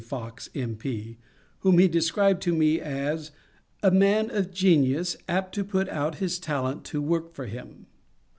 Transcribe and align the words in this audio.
Fox, 0.03 0.49
M. 0.55 0.77
P., 0.77 1.19
whom 1.59 1.77
he 1.77 1.87
described 1.87 2.41
to 2.41 2.55
me 2.55 2.79
as" 2.81 3.29
a 3.83 3.91
man 3.91 4.31
of 4.31 4.51
genius 4.51 5.15
apt 5.27 5.53
to 5.53 5.63
put 5.63 5.87
out 5.89 6.15
his 6.15 6.39
talent 6.39 6.83
to 6.85 6.99
work 7.03 7.35
for 7.35 7.45
him." 7.45 7.85